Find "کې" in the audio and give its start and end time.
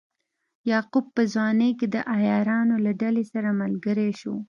1.79-1.87